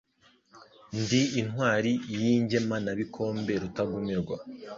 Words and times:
ndi 1.01 1.21
intwali 1.39 1.91
y'ingemanabikombe, 2.19 3.53
Rutagumirwa 3.61 4.35